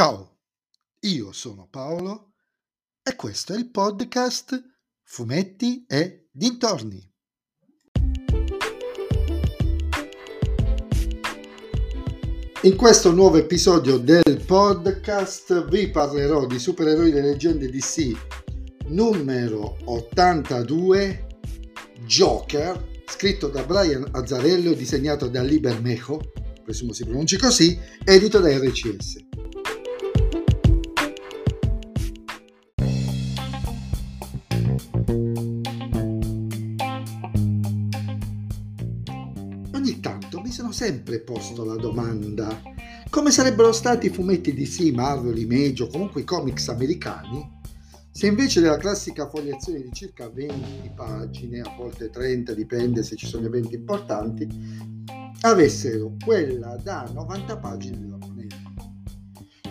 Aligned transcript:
Ciao, 0.00 0.38
io 1.00 1.30
sono 1.30 1.68
Paolo 1.70 2.32
e 3.02 3.14
questo 3.16 3.52
è 3.52 3.58
il 3.58 3.68
podcast 3.68 4.58
Fumetti 5.02 5.84
e 5.86 6.28
Dintorni. 6.32 7.06
In 12.62 12.76
questo 12.76 13.12
nuovo 13.12 13.36
episodio 13.36 13.98
del 13.98 14.42
podcast 14.46 15.68
vi 15.68 15.90
parlerò 15.90 16.46
di 16.46 16.58
supereroi 16.58 17.10
delle 17.10 17.32
leggende 17.32 17.68
DC 17.68 18.12
numero 18.86 19.76
82 19.84 21.26
Joker, 22.06 23.02
scritto 23.06 23.48
da 23.48 23.64
Brian 23.64 24.08
Azzarello 24.12 24.70
e 24.70 24.76
disegnato 24.76 25.28
da 25.28 25.42
Liber 25.42 25.78
Mejo, 25.82 26.32
presumo 26.64 26.94
si 26.94 27.04
pronunci 27.04 27.36
così, 27.36 27.78
edito 28.02 28.38
da 28.38 28.48
RCS. 28.48 29.28
Ogni 39.72 40.00
tanto 40.00 40.40
mi 40.40 40.50
sono 40.50 40.72
sempre 40.72 41.20
posto 41.20 41.64
la 41.64 41.76
domanda 41.76 42.62
come 43.10 43.30
sarebbero 43.30 43.72
stati 43.72 44.06
i 44.06 44.10
fumetti 44.10 44.54
di 44.54 44.64
DC, 44.64 44.92
Marvel, 44.94 45.36
Image 45.36 45.82
o 45.82 45.88
comunque 45.88 46.20
i 46.20 46.24
comics 46.24 46.68
americani 46.68 47.58
se 48.12 48.26
invece 48.26 48.60
della 48.60 48.76
classica 48.76 49.28
fogliazione 49.28 49.80
di 49.80 49.92
circa 49.92 50.28
20 50.28 50.90
pagine, 50.94 51.60
a 51.60 51.74
volte 51.74 52.10
30, 52.10 52.52
dipende 52.52 53.02
se 53.02 53.16
ci 53.16 53.26
sono 53.26 53.46
eventi 53.46 53.76
importanti, 53.76 54.46
avessero 55.40 56.16
quella 56.22 56.76
da 56.82 57.08
90 57.10 57.56
pagine 57.56 57.98
della 57.98 58.18
moneta. 58.18 58.56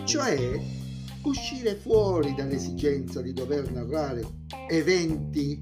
Cioè 0.04 0.79
uscire 1.22 1.74
fuori 1.74 2.34
dall'esigenza 2.34 3.20
di 3.20 3.32
dover 3.32 3.70
narrare 3.70 4.24
eventi 4.68 5.60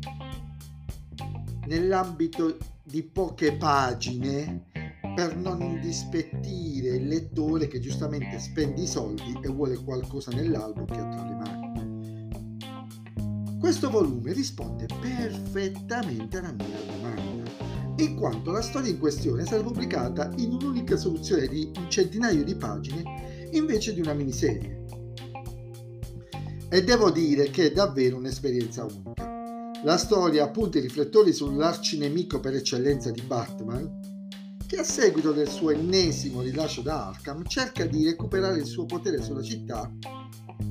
nell'ambito 1.67 2.57
di 2.83 3.03
poche 3.03 3.57
pagine 3.57 4.67
per 5.15 5.37
non 5.37 5.61
indispettire 5.61 6.97
il 6.97 7.09
lettore 7.09 7.67
che 7.67 7.81
giustamente 7.81 8.39
spende 8.39 8.83
i 8.83 8.87
soldi 8.87 9.37
e 9.43 9.49
vuole 9.49 9.77
qualcosa 9.83 10.31
nell'albo 10.31 10.85
che 10.85 10.95
ha 10.95 11.09
tra 11.09 11.25
le 11.25 11.35
mani. 11.35 11.67
Questo 13.59 13.91
volume 13.91 14.33
risponde 14.33 14.87
perfettamente 15.01 16.39
alla 16.39 16.53
mia 16.53 16.81
domanda, 16.87 17.51
in 17.97 18.15
quanto 18.15 18.53
la 18.53 18.63
storia 18.63 18.91
in 18.91 19.01
questione 19.01 19.45
sarà 19.45 19.63
pubblicata 19.63 20.33
in 20.37 20.53
un'unica 20.53 20.97
soluzione 20.97 21.49
di 21.49 21.71
un 21.77 21.91
centinaio 21.91 22.45
di 22.45 22.55
pagine 22.55 23.49
invece 23.51 23.93
di 23.95 24.01
una 24.01 24.15
miniserie. 24.15 24.78
E 26.71 26.85
devo 26.85 27.11
dire 27.11 27.49
che 27.49 27.69
è 27.69 27.73
davvero 27.73 28.19
un'esperienza 28.19 28.85
unica. 28.85 29.73
La 29.85 29.97
storia 29.97 30.51
punta 30.51 30.77
i 30.77 30.83
riflettori 30.83 31.33
sull'arcinemico 31.33 32.41
per 32.41 32.55
eccellenza 32.55 33.11
di 33.11 33.23
Batman, 33.23 34.27
che 34.67 34.77
a 34.77 34.83
seguito 34.83 35.33
del 35.33 35.49
suo 35.49 35.71
ennesimo 35.71 36.43
rilascio 36.43 36.83
da 36.83 37.07
Arkham 37.07 37.47
cerca 37.47 37.87
di 37.87 38.05
recuperare 38.05 38.59
il 38.59 38.67
suo 38.67 38.85
potere 38.85 39.23
sulla 39.23 39.41
città, 39.41 39.91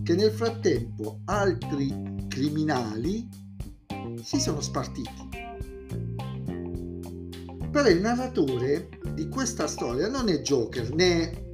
che 0.03 0.13
nel 0.13 0.29
frattempo 0.29 1.21
altri 1.25 1.91
criminali 2.27 3.27
si 4.21 4.39
sono 4.39 4.61
spartiti. 4.61 5.29
Però 7.71 7.89
il 7.89 8.01
narratore 8.01 8.89
di 9.15 9.27
questa 9.29 9.65
storia 9.65 10.07
non 10.09 10.29
è 10.29 10.41
Joker 10.41 10.93
né 10.93 11.45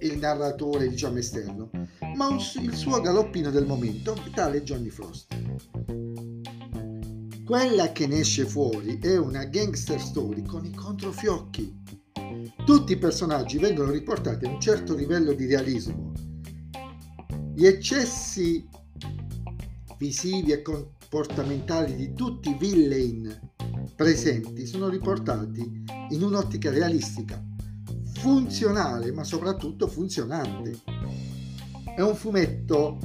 il 0.00 0.18
narratore 0.18 0.88
diciamo 0.88 1.18
esterno, 1.18 1.70
ma 2.16 2.28
un, 2.28 2.38
il 2.62 2.74
suo 2.74 3.00
galoppino 3.00 3.50
del 3.50 3.66
momento, 3.66 4.16
tale 4.34 4.62
Johnny 4.62 4.88
Frost. 4.88 5.34
Quella 7.44 7.92
che 7.92 8.06
ne 8.06 8.20
esce 8.20 8.46
fuori 8.46 8.98
è 8.98 9.18
una 9.18 9.44
gangster 9.44 10.00
story 10.00 10.42
con 10.42 10.64
i 10.64 10.72
controfiocchi. 10.72 11.82
Tutti 12.64 12.92
i 12.92 12.96
personaggi 12.96 13.58
vengono 13.58 13.92
riportati 13.92 14.46
a 14.46 14.48
un 14.48 14.60
certo 14.60 14.94
livello 14.94 15.32
di 15.32 15.46
realismo. 15.46 16.12
Gli 17.54 17.66
eccessi 17.66 18.66
visivi 19.98 20.52
e 20.52 20.62
comportamentali 20.62 21.94
di 21.94 22.14
tutti 22.14 22.50
i 22.50 22.56
villain 22.58 23.52
presenti 23.94 24.66
sono 24.66 24.88
riportati 24.88 25.84
in 26.10 26.22
un'ottica 26.22 26.70
realistica, 26.70 27.42
funzionale 28.14 29.12
ma 29.12 29.22
soprattutto 29.22 29.86
funzionante. 29.86 31.25
È 31.96 32.02
un 32.02 32.14
fumetto, 32.14 32.98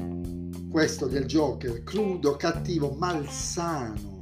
questo 0.69 1.07
del 1.07 1.23
Joker, 1.23 1.81
crudo, 1.81 2.35
cattivo, 2.35 2.91
malsano, 2.91 4.21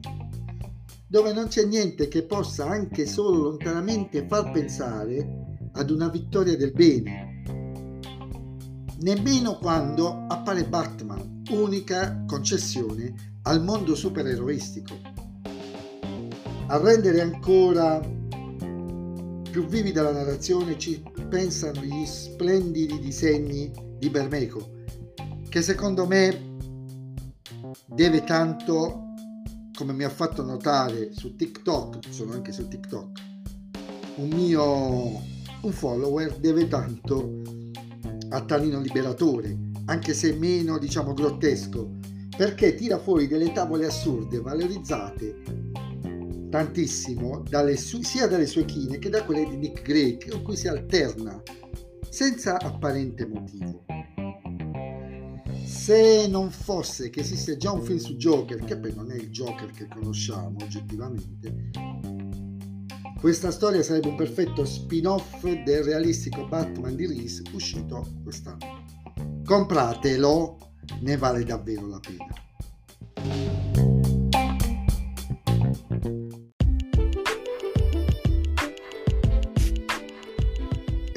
dove 1.07 1.33
non 1.33 1.47
c'è 1.47 1.65
niente 1.65 2.07
che 2.07 2.21
possa 2.21 2.67
anche 2.67 3.07
solo 3.07 3.41
lontanamente 3.41 4.27
far 4.27 4.51
pensare 4.51 5.69
ad 5.71 5.89
una 5.89 6.07
vittoria 6.09 6.55
del 6.55 6.71
bene, 6.71 7.41
nemmeno 8.99 9.57
quando 9.57 10.25
appare 10.27 10.67
Batman 10.67 11.41
unica 11.49 12.23
concessione 12.27 13.39
al 13.41 13.63
mondo 13.63 13.95
supereroistico. 13.95 14.93
A 16.67 16.77
rendere 16.77 17.21
ancora 17.21 17.99
più 19.49 19.65
vivida 19.65 20.03
la 20.03 20.11
narrazione 20.11 20.77
ci 20.77 21.03
pensano 21.27 21.81
gli 21.81 22.05
splendidi 22.05 22.99
disegni 22.99 23.87
di 23.99 24.09
Bermeco, 24.09 24.77
che 25.49 25.61
secondo 25.61 26.07
me 26.07 26.57
deve 27.85 28.23
tanto, 28.23 29.13
come 29.75 29.93
mi 29.93 30.03
ha 30.03 30.09
fatto 30.09 30.43
notare 30.43 31.13
su 31.13 31.35
TikTok, 31.35 32.05
sono 32.09 32.33
anche 32.33 32.51
su 32.51 32.67
TikTok, 32.67 33.19
un 34.15 34.29
mio 34.29 35.37
un 35.61 35.71
follower 35.73 36.37
deve 36.37 36.67
tanto 36.67 37.41
a 38.29 38.41
Talino 38.41 38.79
Liberatore, 38.79 39.57
anche 39.85 40.13
se 40.13 40.33
meno 40.33 40.77
diciamo 40.77 41.13
grottesco, 41.13 41.97
perché 42.37 42.75
tira 42.75 42.97
fuori 42.97 43.27
delle 43.27 43.51
tavole 43.51 43.87
assurde 43.87 44.39
valorizzate 44.39 45.67
tantissimo 46.49 47.43
dalle 47.47 47.77
su- 47.77 48.01
sia 48.01 48.27
dalle 48.27 48.47
sue 48.47 48.65
chine 48.65 48.97
che 48.97 49.09
da 49.09 49.23
quelle 49.23 49.47
di 49.47 49.57
Nick 49.57 49.85
Drake, 49.85 50.29
con 50.29 50.41
cui 50.43 50.55
si 50.55 50.67
alterna 50.67 51.41
senza 52.09 52.57
apparente 52.59 53.25
motivo. 53.25 53.85
Se 55.65 56.27
non 56.27 56.49
fosse 56.49 57.09
che 57.09 57.21
esiste 57.21 57.57
già 57.57 57.71
un 57.71 57.81
film 57.83 57.97
su 57.97 58.15
Joker, 58.15 58.63
che 58.63 58.77
poi 58.77 58.93
non 58.93 59.11
è 59.11 59.15
il 59.15 59.29
Joker 59.29 59.71
che 59.71 59.87
conosciamo 59.87 60.57
oggettivamente, 60.61 61.71
questa 63.19 63.51
storia 63.51 63.83
sarebbe 63.83 64.07
un 64.09 64.15
perfetto 64.15 64.65
spin-off 64.65 65.43
del 65.43 65.83
realistico 65.83 66.47
Batman 66.47 66.95
di 66.95 67.05
Reese 67.05 67.43
uscito 67.53 68.07
quest'anno 68.23 68.79
compratelo, 69.49 70.57
ne 71.01 71.17
vale 71.17 71.43
davvero 71.43 71.87
la 71.87 71.99
pena. 71.99 72.48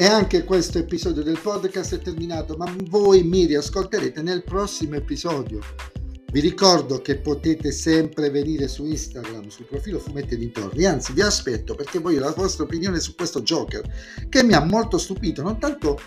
E 0.02 0.06
anche 0.06 0.42
questo 0.42 0.78
episodio 0.78 1.22
del 1.22 1.38
podcast 1.38 1.94
è 1.94 1.98
terminato, 2.00 2.56
ma 2.56 2.66
voi 2.88 3.22
mi 3.22 3.44
riascolterete 3.46 4.20
nel 4.20 4.42
prossimo 4.42 4.96
episodio. 4.96 5.60
Vi 6.32 6.40
ricordo 6.40 7.00
che 7.00 7.18
potete 7.18 7.70
sempre 7.70 8.28
venire 8.28 8.66
su 8.66 8.84
Instagram, 8.84 9.46
sul 9.46 9.66
profilo 9.66 10.00
Fumetti 10.00 10.36
Dintorni, 10.36 10.86
anzi 10.86 11.12
vi 11.12 11.20
aspetto 11.20 11.76
perché 11.76 12.00
voglio 12.00 12.18
la 12.18 12.32
vostra 12.32 12.64
opinione 12.64 12.98
su 12.98 13.14
questo 13.14 13.42
Joker, 13.42 13.82
che 14.28 14.42
mi 14.42 14.54
ha 14.54 14.64
molto 14.64 14.98
stupito, 14.98 15.40
non 15.40 15.60
tanto 15.60 16.00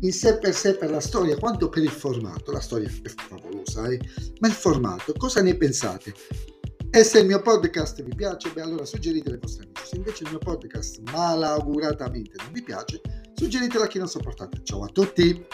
in 0.00 0.12
sé 0.14 0.38
per 0.38 0.54
sé 0.54 0.78
per 0.78 0.88
la 0.88 1.00
storia 1.00 1.36
quanto 1.36 1.68
per 1.68 1.82
il 1.82 1.90
formato. 1.90 2.50
La 2.50 2.60
storia 2.60 2.88
è 2.88 3.08
favolosa, 3.10 3.88
eh? 3.88 4.00
ma 4.40 4.48
il 4.48 4.54
formato, 4.54 5.12
cosa 5.18 5.42
ne 5.42 5.54
pensate? 5.54 6.14
E 6.88 7.04
se 7.04 7.18
il 7.18 7.26
mio 7.26 7.42
podcast 7.42 8.02
vi 8.02 8.14
piace, 8.14 8.50
beh 8.54 8.62
allora 8.62 8.86
suggeritelo 8.86 9.34
ai 9.34 9.40
vostri 9.42 9.64
amici. 9.64 9.84
Se 9.84 9.96
invece 9.96 10.22
il 10.22 10.30
mio 10.30 10.38
podcast 10.38 11.00
malauguratamente 11.10 12.36
non 12.38 12.52
vi 12.52 12.62
piace, 12.62 13.00
suggeritelo 13.34 13.84
a 13.84 13.86
chi 13.86 13.98
non 13.98 14.08
sopportate. 14.08 14.60
Ciao 14.62 14.84
a 14.84 14.88
tutti! 14.88 15.46